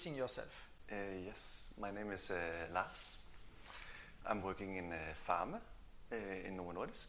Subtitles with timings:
[0.00, 0.70] introducing yourself?
[0.90, 0.94] Uh,
[1.26, 3.18] yes, my name is uh, Lars.
[4.26, 5.60] I'm working in uh, pharma
[6.10, 6.16] uh,
[6.46, 7.08] in Novo Nordisk,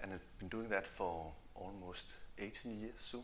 [0.00, 3.22] and I've been doing that for almost 18 years soon.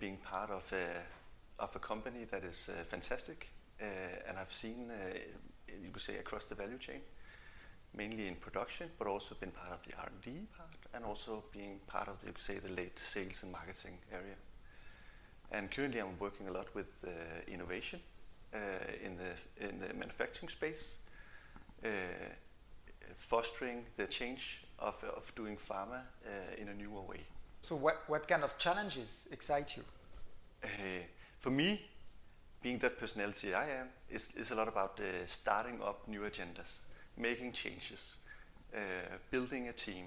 [0.00, 3.48] Being part of a, of a company that is fantastic,
[3.80, 4.90] and I've seen,
[5.82, 7.00] you could say, across the value chain,
[7.94, 12.08] mainly in production, but also been part of the R&D part, and also being part
[12.08, 14.36] of, the, you could say, the late sales and marketing area.
[15.50, 17.10] And currently, I'm working a lot with uh,
[17.46, 18.00] innovation
[18.52, 18.58] uh,
[19.04, 20.98] in the in the manufacturing space,
[21.84, 21.88] uh,
[23.14, 27.20] fostering the change of, of doing pharma uh, in a newer way.
[27.60, 29.84] So, what, what kind of challenges excite you?
[30.62, 30.68] Uh,
[31.38, 31.80] for me,
[32.62, 36.80] being that personality I am, is, is a lot about uh, starting up new agendas,
[37.16, 38.18] making changes,
[38.74, 38.78] uh,
[39.30, 40.06] building a team.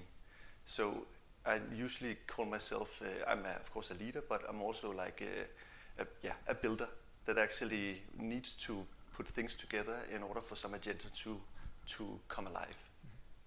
[0.64, 1.06] So
[1.48, 5.22] I usually call myself, uh, I'm a, of course a leader, but I'm also like
[5.22, 6.88] a, a, yeah, a builder
[7.24, 11.40] that actually needs to put things together in order for some agenda to,
[11.86, 12.90] to come alive.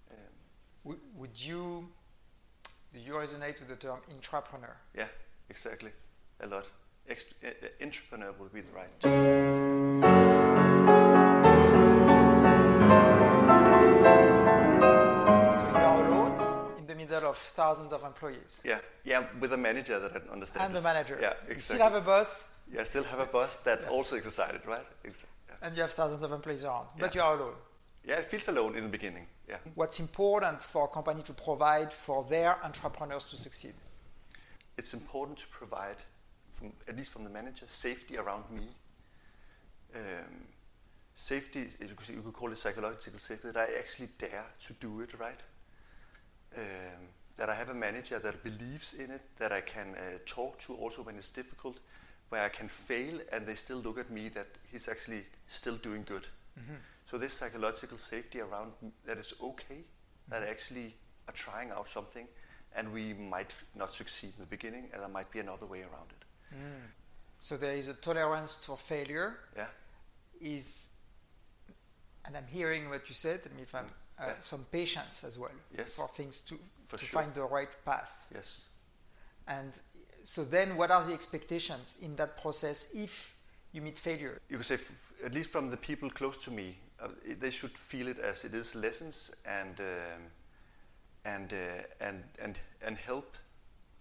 [0.10, 0.18] Um,
[0.86, 1.90] Would, would you
[2.94, 4.76] do you resonate with the term intrapreneur?
[4.98, 5.08] yeah,
[5.50, 5.92] exactly,
[6.42, 6.68] a lot.
[7.10, 10.11] Ext- uh, entrepreneur would be the right term.
[17.32, 18.62] Of thousands of employees.
[18.64, 20.66] Yeah, yeah, with a manager that understands.
[20.68, 21.18] And the manager.
[21.22, 21.62] Yeah, You exactly.
[21.62, 22.32] still have a boss
[22.74, 24.88] yeah, still have a boss that also is excited, right?
[25.04, 25.56] Exa- yeah.
[25.68, 27.22] and you have thousands of employees around, but Yeah.
[27.22, 27.56] you are alone.
[28.10, 29.28] yeah, it feels alone in the beginning.
[29.50, 33.76] Yeah, What's important for a company to provide for their entrepreneurs to succeed?
[34.78, 35.98] it's important to provide,
[36.54, 38.68] from, at least from the manager, safety around me.
[39.94, 40.48] Um,
[41.14, 45.14] safety, you you could call it psychological safety, that I actually dare to do it,
[45.20, 45.42] right?
[46.58, 47.02] Um,
[47.42, 50.76] that I have a manager that believes in it, that I can uh, talk to
[50.76, 51.80] also when it's difficult,
[52.30, 56.04] where I can fail and they still look at me that he's actually still doing
[56.04, 56.22] good.
[56.22, 56.76] Mm-hmm.
[57.04, 58.74] So this psychological safety around
[59.08, 59.80] that is okay,
[60.30, 60.94] that I actually
[61.28, 62.28] are trying out something,
[62.76, 66.12] and we might not succeed in the beginning, and there might be another way around
[66.12, 66.56] it.
[66.56, 66.92] Mm.
[67.40, 69.40] So there is a tolerance for failure.
[69.58, 69.66] Yeah,
[70.40, 70.94] Is,
[72.24, 73.40] and I'm hearing what you said.
[73.56, 73.94] Mean, if I'm, mm.
[74.22, 75.94] Uh, some patience as well Yes.
[75.94, 76.56] for things to
[76.88, 77.22] For to sure.
[77.22, 78.28] find the right path.
[78.34, 78.68] yes.
[79.48, 79.74] And
[80.24, 83.36] so then, what are the expectations in that process if
[83.74, 84.40] you meet failure?
[84.50, 87.08] You could say, f- at least from the people close to me, uh,
[87.40, 90.22] they should feel it as it is lessons and um,
[91.26, 93.38] and uh, and and and help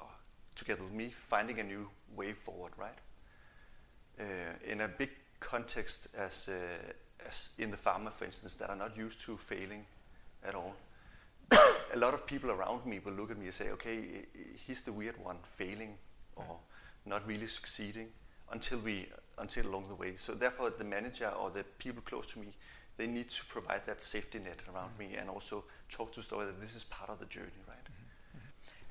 [0.00, 0.04] uh,
[0.54, 2.98] together with me finding a new way forward, right?
[4.18, 4.24] Uh,
[4.72, 5.10] in a big
[5.40, 9.86] context, as uh, as in the pharma, for instance, that are not used to failing
[10.46, 10.74] at all.
[11.94, 14.26] a lot of people around me will look at me and say, "Okay,
[14.66, 15.96] he's the weird one, failing
[16.36, 16.58] or
[17.06, 18.08] not really succeeding,"
[18.52, 19.06] until we
[19.38, 20.16] until along the way.
[20.16, 22.48] So therefore, the manager or the people close to me,
[22.96, 26.60] they need to provide that safety net around me and also talk to story that
[26.60, 27.76] this is part of the journey, right?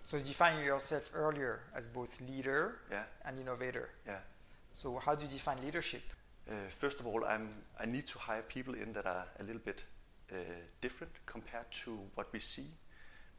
[0.05, 3.89] So you define yourself earlier as both leader Yeah, and innovator.
[4.07, 4.21] yeah.
[4.73, 6.01] So how do you define leadership?
[6.49, 7.49] Uh, first of all, I'm,
[7.79, 9.83] I need to hire people in that are a little bit
[10.81, 12.66] different compared to what we see.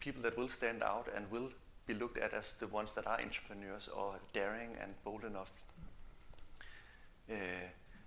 [0.01, 1.51] People that will stand out and will
[1.87, 5.65] be looked at as the ones that are entrepreneurs or daring and bold enough.
[7.31, 7.35] Uh,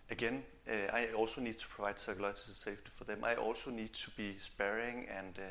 [0.10, 3.24] again, uh, I also need to provide psychological safety for them.
[3.24, 5.42] I also need to be sparing and uh,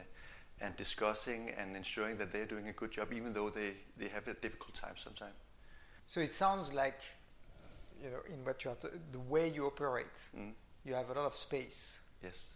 [0.60, 4.28] and discussing and ensuring that they're doing a good job, even though they, they have
[4.28, 5.34] a difficult time sometimes.
[6.06, 7.00] So it sounds like,
[8.00, 10.06] you know, in what you are, t- the way you operate,
[10.36, 10.52] Mm.
[10.84, 12.54] you have a lot of space Yes.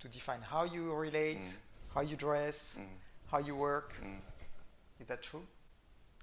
[0.00, 1.56] To define how you relate, Mm.
[1.94, 2.88] how you dress, Mm.
[3.30, 3.92] how you work.
[4.02, 4.20] Mm.
[4.98, 5.46] Is that true?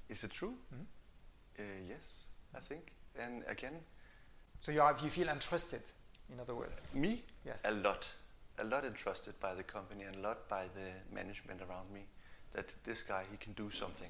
[0.10, 0.58] Is it true?
[0.74, 0.86] Mhm.
[1.60, 2.92] Uh, yes, I think.
[3.16, 3.84] And again,
[4.60, 5.82] So you, are, you feel untrusted,
[6.30, 6.82] in other words.
[6.94, 7.62] me, Yes.
[7.64, 8.06] a lot.
[8.58, 12.08] A lot entrusted by the company and a lot by the management around me
[12.54, 14.10] that this guy, he can do something.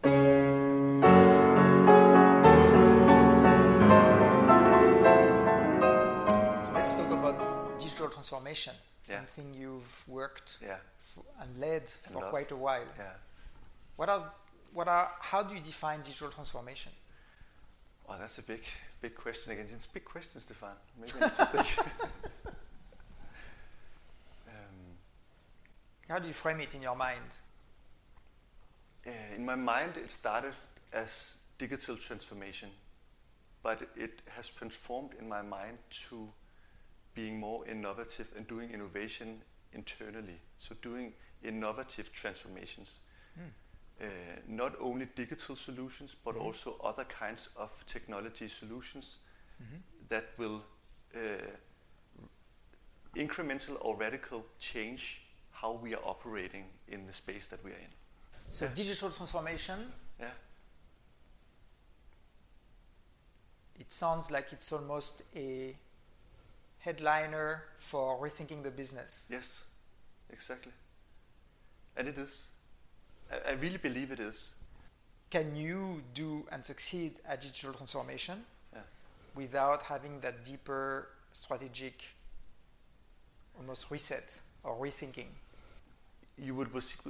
[6.64, 8.74] So let's talk about digital transformation,
[9.10, 9.18] Yeah.
[9.26, 10.78] something you've worked Yeah,
[11.42, 12.30] and led And for love.
[12.30, 12.86] quite a while.
[12.98, 13.14] yeah.
[13.96, 14.32] What are,
[14.74, 16.92] what are, how do you define digital transformation?
[18.10, 18.64] Oh, that's a big,
[19.02, 19.68] big question again.
[19.74, 20.76] It's a big question, Stefan.
[21.00, 21.12] Maybe
[24.48, 24.98] um,
[26.10, 27.36] How do you frame it in your mind?
[29.06, 30.54] Uh, in my mind, it started
[30.94, 32.70] as digital transformation,
[33.64, 35.78] but it has transformed in my mind
[36.10, 36.28] to
[37.18, 39.42] being more innovative and doing innovation
[39.74, 40.40] internally.
[40.58, 43.02] So, doing innovative transformations.
[44.00, 44.06] Uh,
[44.48, 49.18] not only digital solutions, but also other kinds of technology solutions
[50.08, 50.62] that will
[51.16, 51.20] uh,
[53.16, 57.92] incremental or radical change how we are operating in the space that we are in.
[58.50, 59.80] So digital transformation,
[60.20, 60.30] Yeah,
[63.80, 65.76] it sounds like it's almost a
[66.80, 69.28] headliner for rethinking the business.
[69.30, 69.66] yes,
[70.30, 70.72] exactly.
[71.96, 72.50] And it is.
[73.32, 74.56] I, really believe it is.
[75.30, 78.82] Can you do and succeed at digital transformation Yeah.
[79.36, 82.14] without having that deeper strategic
[83.58, 85.28] almost reset or rethinking?
[86.38, 86.70] You would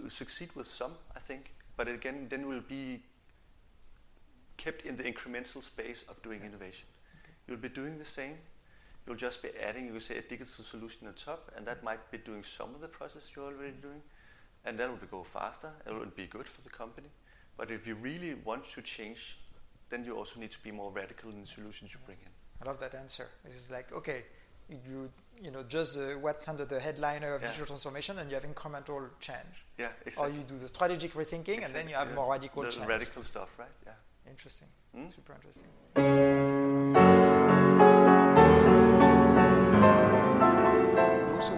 [0.10, 3.02] succeed with some, I think, but again, then we'll be
[4.56, 6.88] kept in the incremental space of doing innovation.
[7.46, 8.38] You'll be doing the same.
[9.08, 12.12] You'll just be adding, you could say, a digital solution on top, and that might
[12.12, 14.02] be doing some of the process you're already doing,
[14.66, 15.72] and that will be go faster.
[15.86, 17.08] It will be good for the company.
[17.56, 19.40] But if you really want to change,
[19.90, 22.32] then you also need to be more radical in the solutions you bring in.
[22.62, 23.28] I love that answer.
[23.46, 24.26] It's like, okay,
[24.70, 25.10] you
[25.42, 27.48] you know just uh, what's under the headliner of Yeah.
[27.48, 30.34] digital transformation, and you have incremental change, Yeah, exactly.
[30.34, 32.16] or you do the strategic rethinking, and then you have Yeah.
[32.16, 32.88] more radical the change.
[32.88, 33.72] radical stuff, right?
[33.86, 33.94] Yeah.
[34.30, 35.10] Interesting, Hmm?
[35.10, 35.70] super interesting.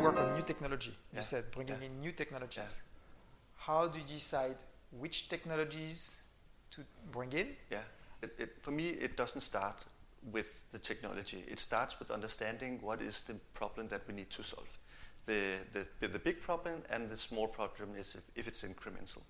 [0.09, 0.91] Work on new technology.
[1.13, 1.21] You Yeah.
[1.21, 2.83] said bringing in new technologies.
[3.67, 4.57] How do you decide
[4.91, 6.23] which technologies
[6.71, 7.55] to bring in?
[7.69, 7.83] Yeah.
[8.21, 9.77] It, it, for me, it doesn't start
[10.23, 11.45] with the technology.
[11.47, 14.77] It starts with understanding what is the problem that we need to solve.
[15.25, 19.21] The, the, the big problem and the small problem is if, if it's incremental.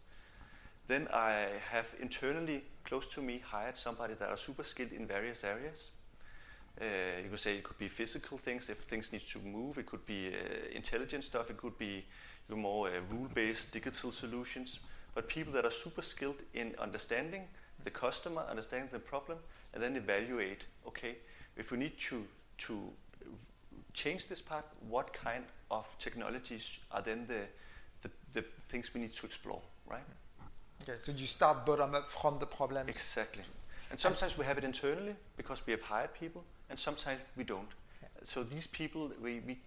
[0.87, 5.43] Then I have internally, close to me, hired somebody that are super skilled in various
[5.43, 5.91] areas.
[6.81, 9.77] Uh, you could say it could be physical things if things need to move.
[9.77, 11.49] It could be uh, intelligent stuff.
[11.49, 12.05] It could be
[12.49, 14.79] more uh, rule-based digital solutions.
[15.13, 17.43] But people that are super skilled in understanding
[17.83, 19.39] the customer, understanding the problem,
[19.73, 20.65] and then evaluate.
[20.87, 21.15] Okay,
[21.57, 22.23] if we need to
[22.59, 22.93] to
[23.93, 27.47] change this part, what kind of technologies are then the
[28.01, 30.03] the, the things we need to explore, right?
[30.83, 32.87] Okay, so you start bottom up from the problem.
[32.87, 33.43] Exactly.
[33.89, 37.69] And sometimes we have it internally because we have hired people, and sometimes we don't.
[38.21, 39.57] So these people, we, we,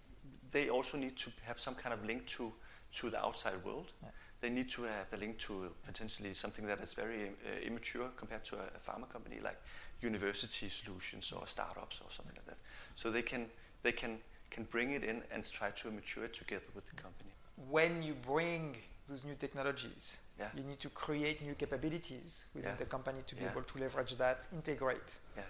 [0.51, 2.53] they also need to have some kind of link to,
[2.97, 3.91] to the outside world.
[4.01, 4.09] Yeah.
[4.39, 8.43] They need to have a link to potentially something that is very uh, immature compared
[8.45, 9.57] to a, a pharma company like
[10.01, 12.57] university solutions or startups or something like that.
[12.95, 13.47] So they can
[13.83, 17.31] they can can bring it in and try to mature it together with the company.
[17.69, 18.75] When you bring
[19.07, 20.49] those new technologies, Yeah.
[20.55, 22.77] you need to create new capabilities within Yeah.
[22.77, 23.51] the company to be Yeah.
[23.51, 25.17] able to leverage that, integrate.
[25.35, 25.43] Yeah.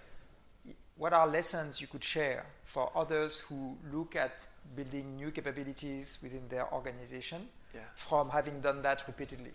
[0.96, 6.48] What are lessons you could share for others who look at building new capabilities within
[6.50, 7.86] their organization Yeah.
[7.96, 9.54] from having done that repeatedly?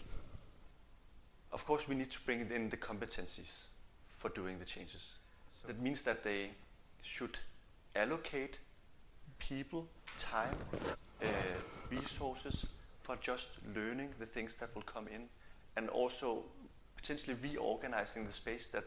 [1.52, 3.66] Of course, we need to bring in the competencies
[4.12, 5.18] for doing the changes.
[5.60, 6.54] So that means that they
[7.02, 7.38] should
[7.94, 8.58] allocate
[9.38, 10.56] people, time,
[11.22, 11.60] uh,
[11.90, 12.66] resources
[13.08, 15.22] for just learning the things that will come in,
[15.76, 16.44] and also
[16.94, 18.84] potentially reorganizing the space that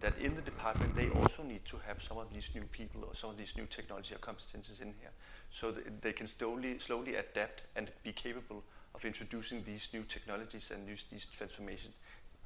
[0.00, 3.14] that in the department they also need to have some of these new people or
[3.14, 5.12] some of these new technology or competences in here,
[5.50, 10.70] so that they can slowly slowly adapt and be capable of introducing these new technologies
[10.70, 11.94] and use these transformations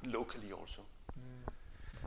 [0.03, 0.81] locally also.
[1.17, 1.53] Mm.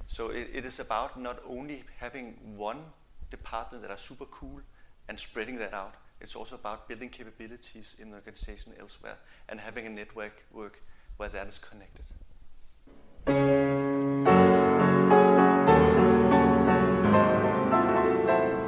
[0.07, 2.83] So it, it is about not only having one
[3.31, 4.61] department that are super cool
[5.09, 5.95] and spreading that out.
[6.21, 9.17] It's also about building capabilities in the organization elsewhere
[9.49, 10.83] and having a network work
[11.17, 12.05] where that is connected.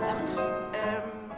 [0.01, 0.39] Lars,
[0.87, 1.35] um,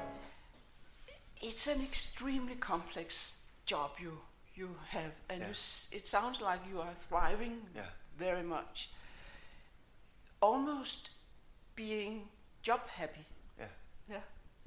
[1.40, 4.18] it's an extremely complex job you
[4.56, 5.46] you have, and Yeah.
[5.46, 7.90] you s- it sounds like you are thriving Yeah.
[8.16, 8.90] very much.
[10.40, 11.10] Almost
[11.74, 12.28] being
[12.62, 13.24] job happy.
[13.58, 13.70] Yeah,
[14.08, 14.22] Yeah.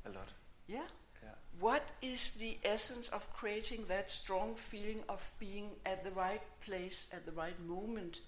[0.06, 0.28] a lot.
[0.68, 0.88] Yeah.
[1.60, 7.12] What is the essence of creating that strong feeling of being at the right place
[7.16, 8.22] at the right moment?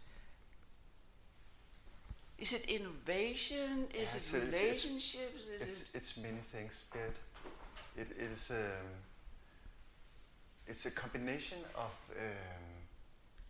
[2.38, 3.88] Is it innovation?
[3.94, 5.44] Is Yeah, it a- it's- it's- relationships?
[5.44, 7.14] Is It's, it it's many things, but
[7.98, 9.04] it is um,
[10.68, 12.86] it's a combination of um,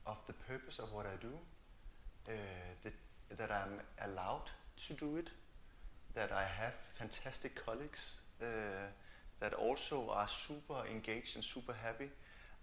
[0.08, 1.38] of the purpose of what I do,
[2.28, 2.32] uh,
[2.84, 2.94] that,
[3.38, 4.50] that I'm allowed
[4.88, 5.30] to do it,
[6.16, 8.46] that I have fantastic colleagues uh,
[9.40, 12.10] that also are super engaged and super happy.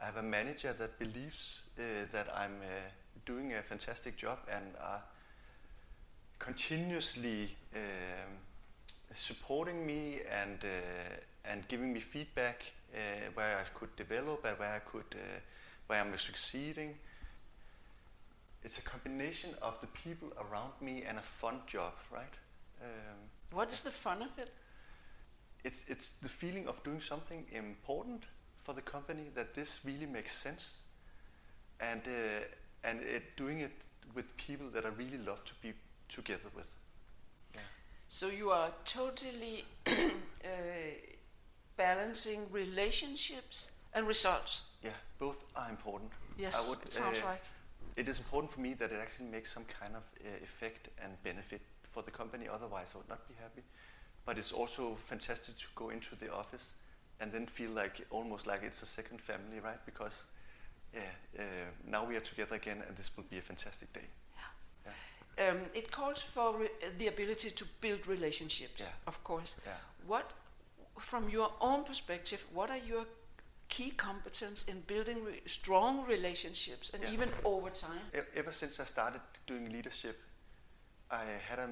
[0.00, 2.90] I have a manager that believes uh, that I'm uh,
[3.24, 5.02] doing a fantastic job and are
[6.38, 8.38] continuously um,
[9.14, 12.98] supporting me and uh, and giving me feedback uh,
[13.34, 15.40] where I could develop and where I could uh,
[15.86, 16.94] where I'm succeeding.
[18.64, 22.34] It's a combination of the people around me and a fun job, right?
[22.82, 24.50] Um, what What is the fun of it?
[25.66, 28.22] It's it's the feeling of doing something important
[28.62, 30.84] for the company that this really makes sense,
[31.80, 33.72] and uh, and it, doing it
[34.14, 35.72] with people that I really love to be
[36.08, 36.68] together with.
[37.54, 37.62] Yeah.
[38.06, 39.90] So you are totally uh,
[41.76, 44.70] balancing relationships and results.
[44.84, 46.12] Yeah, both are important.
[46.38, 47.42] Yes, it sounds uh, like.
[47.96, 51.20] It is important for me that it actually makes some kind of uh, effect and
[51.24, 52.46] benefit for the company.
[52.46, 53.62] Otherwise, I would not be happy.
[54.26, 56.74] But it's also fantastic to go into the office
[57.20, 59.78] and then feel like almost like it's a second family, right?
[59.86, 60.24] Because
[60.92, 61.42] yeah, uh,
[61.88, 64.08] now we are together again, and this will be a fantastic day.
[64.86, 65.50] Yeah.
[65.50, 66.68] Um, it calls for re-
[66.98, 68.92] the ability to build relationships, Yeah.
[69.06, 69.60] of course.
[69.64, 69.72] Yeah.
[70.06, 70.30] What,
[70.98, 73.04] from your own perspective, what are your
[73.68, 77.12] key competence in building re- strong relationships and Yeah.
[77.12, 78.10] even over time?
[78.14, 80.18] E- Ever since I started doing leadership,
[81.10, 81.68] I had a,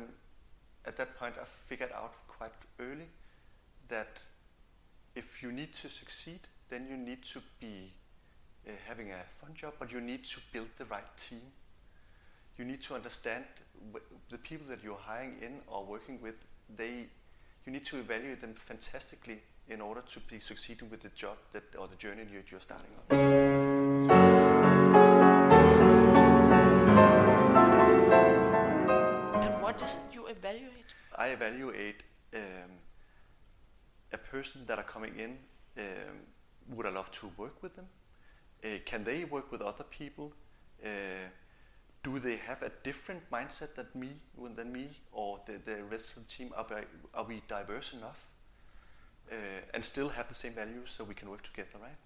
[0.87, 3.09] at that point I figured out quite early
[3.88, 4.21] that
[5.14, 7.93] if you need to succeed, then you need to be
[8.67, 11.43] uh, having a fun job, but you need to build the right team.
[12.59, 13.45] You need to understand
[14.31, 16.47] the people that you're hiring in or working with.
[16.75, 17.07] They,
[17.67, 21.62] you need to evaluate them fantastically in order to be succeeding with the job that
[21.79, 23.74] or the journey you, you're starting on.
[31.16, 32.02] I evaluate
[32.35, 32.71] um,
[34.12, 35.38] a person that are coming in.
[35.78, 36.16] Um,
[36.71, 37.87] would I love to work with them?
[38.64, 40.33] Uh, can they work with other people?
[40.85, 41.28] Uh,
[42.02, 44.11] do they have a different mindset than me,
[44.54, 46.52] than me, or the, the rest of the team?
[46.56, 46.76] Are we,
[47.14, 48.28] are we diverse enough,
[49.33, 49.35] uh,
[49.73, 51.97] and still have the same values so we can work together, right?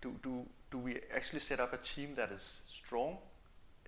[0.00, 3.18] Do do do we actually set up a team that is strong,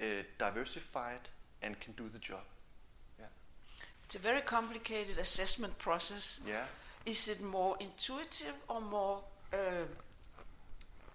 [0.01, 0.05] uh,
[0.39, 1.29] diversified,
[1.63, 2.45] and can do the job?
[4.11, 6.45] It's a very complicated assessment process.
[6.45, 6.65] Yeah.
[7.07, 9.21] Is it more intuitive or more
[9.53, 9.87] uh,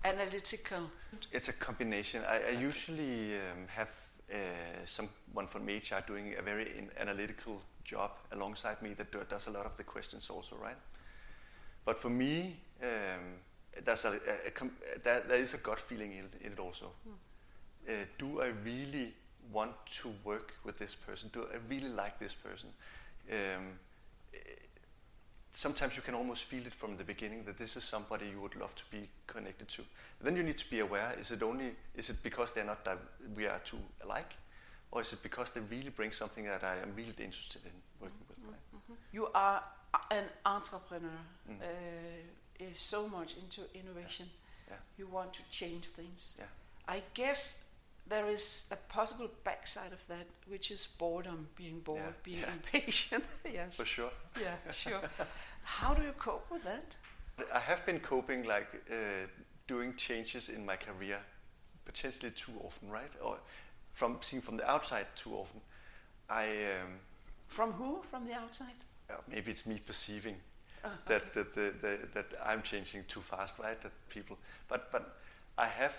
[0.06, 0.90] analytical?
[1.34, 2.22] It's a combination.
[2.25, 3.90] I, I usually um, have
[4.32, 4.38] uh,
[4.86, 9.66] someone from HR doing a very in analytical job alongside me that does a lot
[9.66, 10.78] of the questions also, right?
[11.84, 13.42] But for me, um,
[13.84, 16.92] there's a, a, a com- there, there is a gut feeling in, in it also.
[17.90, 19.14] Uh, do I really
[19.52, 21.30] want to work with this person?
[21.32, 22.70] Do I really like this person?
[23.32, 23.80] Um,
[25.52, 28.56] sometimes you can almost feel it from the beginning that this is somebody you would
[28.56, 29.84] love to be connected to.
[30.22, 32.98] Then you need to be aware: is it only is it because they're not di-
[33.36, 34.36] we are too alike,
[34.92, 38.25] or is it because they really bring something that I am really interested in working
[38.30, 38.40] with?
[38.46, 38.98] Right?
[39.12, 39.64] You are
[40.12, 41.20] an entrepreneur.
[41.50, 41.62] Mm.
[41.62, 41.66] Uh,
[42.60, 44.28] is so much into innovation.
[44.68, 44.75] Yeah.
[44.98, 46.38] You want to change things.
[46.40, 46.48] Yeah.
[46.88, 47.72] I guess
[48.08, 52.52] there is a possible backside of that, which is boredom, being bored, Yeah, being yeah.
[52.54, 53.26] impatient.
[53.54, 53.78] yes.
[53.78, 54.12] For sure.
[54.40, 55.02] Yeah, sure.
[55.64, 56.98] How do you cope with that?
[57.54, 59.28] I have been coping like uh,
[59.68, 61.20] doing changes in my career
[61.86, 63.12] potentially too often, right?
[63.22, 63.38] Or
[63.92, 65.62] from seen from the outside too often.
[66.30, 66.48] I
[66.82, 67.00] um,
[67.48, 68.02] From who?
[68.04, 68.76] From the outside?
[69.10, 70.38] uh, maybe it's me perceiving
[70.84, 71.30] Ah, that, okay.
[71.36, 73.80] that, the, the, that I'm changing too fast, right?
[73.82, 75.18] That people, but but
[75.58, 75.96] I have.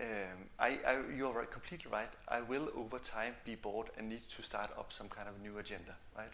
[0.00, 2.08] Um, I, I, you're right, completely right.
[2.28, 5.58] I will over time be bored and need to start up some kind of new
[5.58, 6.32] agenda, right?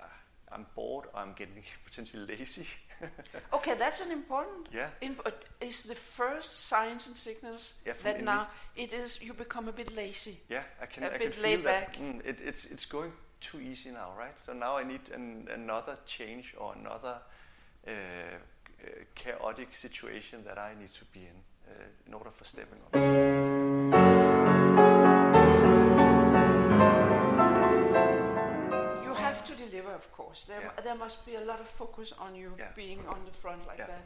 [0.00, 0.04] Uh,
[0.52, 1.06] I'm bored.
[1.14, 2.66] I'm getting potentially lazy.
[3.52, 4.88] Okay, that's an important Yeah.
[5.00, 5.34] input.
[5.60, 8.46] Is the first signs and signals Yeah, that now
[8.76, 10.38] it is you become a bit lazy.
[10.48, 11.02] Yeah, I can.
[11.02, 11.86] A I can bit feel laid that.
[11.86, 11.96] back.
[11.96, 14.38] Mm, it, it's it's going too easy now, right?
[14.38, 17.18] So now I need an, another change or another
[17.88, 17.92] uh,
[19.14, 21.42] chaotic situation that I need to be in
[22.06, 24.02] in order for stepping on.
[29.04, 30.44] You have to deliver, of course.
[30.46, 30.82] There, Yeah.
[30.82, 32.72] there must be a lot of focus on you Yeah.
[32.74, 33.86] being on the front like Yeah.
[33.88, 34.04] that.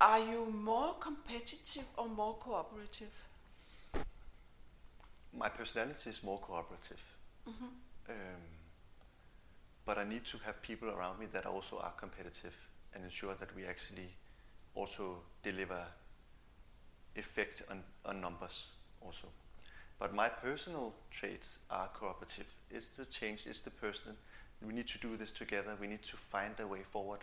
[0.00, 3.12] Are you more competitive or more cooperative?
[5.32, 7.02] My personality is more cooperative,
[7.46, 8.42] um,
[9.84, 13.54] but I need to have people around me that also are competitive and ensure that
[13.54, 14.16] we actually
[14.74, 15.86] also deliver
[17.16, 19.28] effect on, on numbers also.
[19.98, 22.46] But my personal traits are cooperative.
[22.70, 24.16] It's the change, it's the person.
[24.66, 25.76] We need to do this together.
[25.80, 27.20] We need to find a way forward.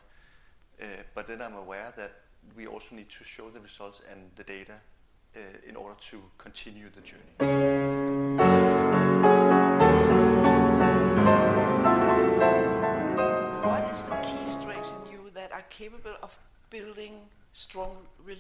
[0.82, 2.12] Uh, but then I'm aware that
[2.56, 4.76] we also need to show the results and the data
[5.36, 8.47] uh, in order to continue the journey.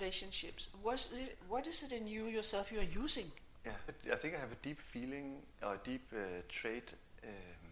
[0.08, 0.70] Relationships?
[0.74, 3.32] It, what is it in you yourself you are using?
[3.66, 3.72] Yeah,
[4.14, 7.70] I think I have a deep feeling or a deep uh, trait um,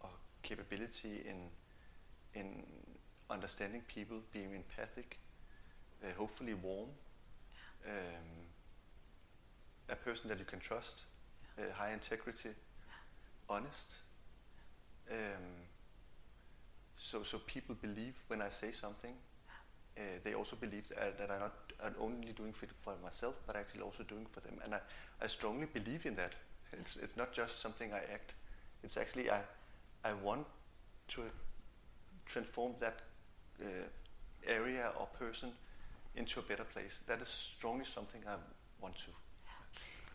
[0.00, 0.10] or
[0.42, 1.50] capability in
[2.34, 2.64] in
[3.30, 5.18] understanding people, being empathic,
[6.02, 6.88] uh, hopefully warm,
[7.86, 8.28] um,
[9.90, 11.06] a person that you can trust,
[11.58, 12.50] uh, high integrity,
[13.48, 13.96] honest.
[15.10, 15.66] Um,
[16.96, 19.14] so so people believe when I say something.
[19.98, 21.52] Uh, they also believe that, that I'm not
[21.84, 24.58] I'm only doing it for myself, but actually also doing for them.
[24.64, 24.80] And I,
[25.22, 26.34] I strongly believe in that.
[26.72, 28.34] It's, it's not just something I act.
[28.82, 29.40] It's actually I,
[30.04, 30.46] I want
[31.08, 31.22] to
[32.26, 33.00] transform that
[33.60, 33.66] uh,
[34.46, 35.50] area or person
[36.14, 37.02] into a better place.
[37.06, 38.36] That is strongly something I
[38.80, 39.10] want to.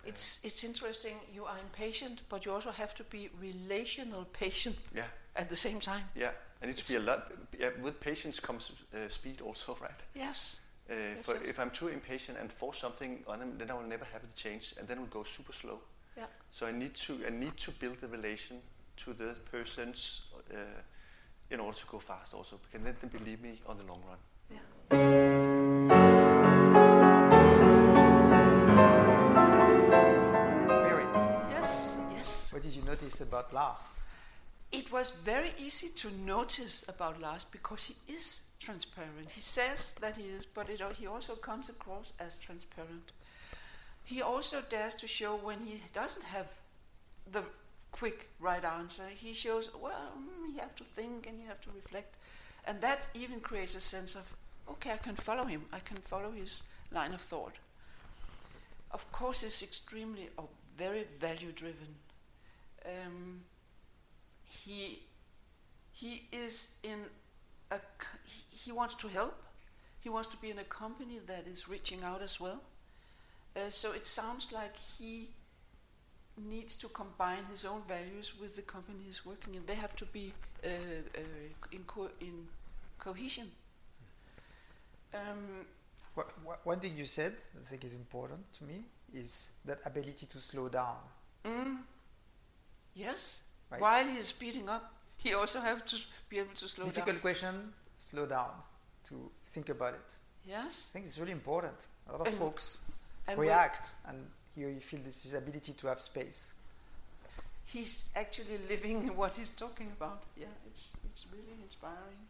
[0.06, 1.16] It's it's interesting.
[1.34, 4.76] You are impatient, but you also have to be relational patient.
[4.94, 5.08] Yeah.
[5.36, 6.04] At the same time.
[6.16, 6.32] Yeah,
[6.64, 7.32] I need to be a lot.
[7.60, 9.92] Yeah, with patience comes uh, speed, also, right?
[10.16, 10.72] Yes.
[10.90, 11.50] Uh, yes, yes.
[11.50, 14.34] If I'm too impatient and force something on them, then I will never have the
[14.34, 15.80] change, and then it will go super slow.
[16.18, 16.28] Yeah.
[16.52, 18.62] So I need to I need to build a relation
[18.96, 20.82] to the persons uh,
[21.50, 24.18] in order to go fast, also, because then them believe me on the long run.
[24.50, 24.60] Yeah.
[30.82, 31.16] Merit.
[31.52, 32.12] Yes.
[32.16, 32.54] Yes.
[32.54, 34.06] What did you notice about Lars?
[34.74, 39.30] It was very easy to notice about Lars because he is transparent.
[39.30, 43.12] He says that he is, but it, he also comes across as transparent.
[44.04, 46.48] He also dares to show when he doesn't have
[47.32, 47.44] the
[47.92, 49.04] quick right answer.
[49.14, 52.16] He shows, well, mm, you have to think and you have to reflect.
[52.66, 54.36] And that even creates a sense of,
[54.68, 55.66] okay, I can follow him.
[55.72, 57.54] I can follow his line of thought.
[58.90, 61.96] Of course, he's extremely or very value driven
[62.86, 63.42] um,
[64.66, 65.00] he
[65.92, 67.00] he is in
[67.72, 67.80] a
[68.52, 69.36] he wants to help.
[70.02, 72.62] He wants to be in a company that is reaching out as well.
[73.56, 75.30] Uh, so it sounds like he
[76.38, 79.62] needs to combine his own values with the company he's working in.
[79.66, 81.22] They have to be uh, uh,
[81.72, 82.48] in, co- in
[83.00, 83.46] cohesion.
[85.14, 85.66] Um,
[86.64, 88.82] one thing you said, I think is important to me,
[89.14, 90.98] is that ability to slow down.
[91.46, 91.78] Mm,
[92.96, 93.53] Yes.
[93.74, 93.82] Right.
[93.82, 95.96] While he's speeding up, he also have to
[96.30, 97.16] be able to slow Difficult down.
[97.16, 98.52] Difficult question, slow down
[99.06, 100.16] to think about it.
[100.48, 100.92] Yes.
[100.92, 101.88] I think it's really important.
[102.08, 102.84] A lot of and, folks
[103.28, 106.54] and react, and here you feel this is ability to have space.
[107.66, 110.22] He's actually living what he's talking about.
[110.38, 112.28] Yeah, it's it's really inspiring.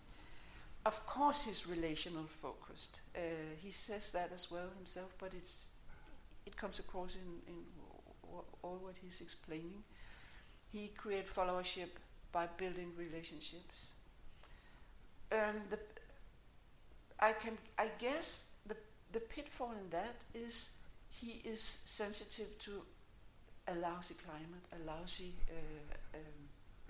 [0.85, 3.01] Of course, he's relational focused.
[3.15, 3.19] Uh,
[3.61, 5.73] he says that as well himself, but it's
[6.45, 7.55] it comes across in, in
[8.61, 9.83] all what he's explaining
[10.73, 11.89] he create followership
[12.31, 13.93] by building relationships.
[15.31, 15.79] Um, the,
[17.19, 18.75] I can, I guess, the
[19.11, 22.71] the pitfall in that is he is sensitive to
[23.67, 26.21] a lousy climate, a lousy, uh, um,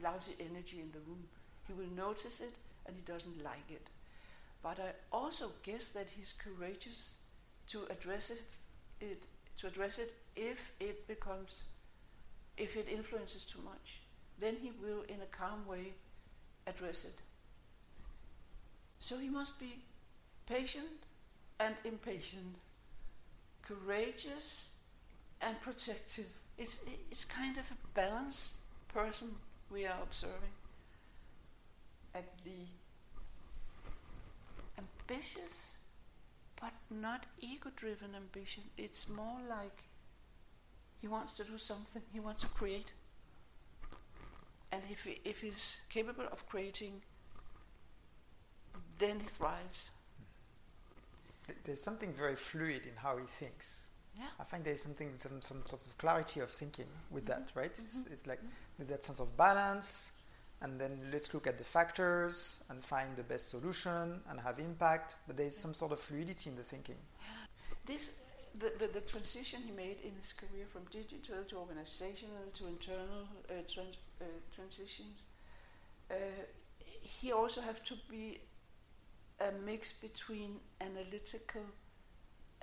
[0.02, 1.24] lousy energy in the room.
[1.68, 2.54] He will notice it
[2.88, 3.88] and he doesn't like it.
[4.64, 7.20] But I also guess that he's courageous
[7.68, 11.73] to address it, it to address it if it becomes
[12.58, 14.02] if it influences too much,
[14.40, 15.94] then he will, in a calm way,
[16.68, 17.16] address it.
[18.98, 19.80] So he must be
[20.48, 21.08] patient
[21.60, 22.56] and impatient,
[23.62, 24.78] courageous
[25.42, 26.28] and protective.
[26.58, 29.30] It's, it's kind of a balanced person
[29.70, 30.54] we are observing.
[32.16, 32.68] At the
[34.78, 35.80] ambitious,
[36.60, 38.64] but not ego driven ambition.
[38.78, 39.84] It's more like
[41.04, 42.02] he wants to do something.
[42.14, 42.94] He wants to create.
[44.72, 47.02] And if, he, if he's capable of creating,
[49.00, 49.92] then he thrives.
[51.66, 53.88] There's something very fluid in how he thinks.
[54.18, 54.28] Yeah.
[54.40, 57.42] I find there's something, some, some sort of clarity of thinking with mm-hmm.
[57.42, 57.66] that, right?
[57.66, 58.14] It's, mm-hmm.
[58.14, 58.90] it's like mm-hmm.
[58.90, 60.22] that sense of balance,
[60.62, 65.18] and then let's look at the factors and find the best solution and have impact.
[65.28, 66.96] But there's some sort of fluidity in the thinking.
[67.20, 67.28] Yeah.
[67.86, 68.22] This
[68.60, 73.54] the, the, transition he made in his career from digital to organizational to internal uh,
[73.68, 75.26] trans, uh, transitions,
[76.12, 76.16] uh,
[77.02, 78.38] he also has to be
[79.42, 81.62] a mix between analytical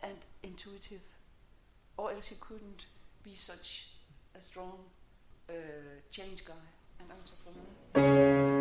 [0.02, 1.02] and intuitive,
[1.96, 2.86] or else he couldn't
[3.22, 3.90] be such
[4.36, 4.78] a strong
[5.48, 5.52] uh,
[6.10, 6.54] change guy
[7.00, 8.59] and entrepreneur.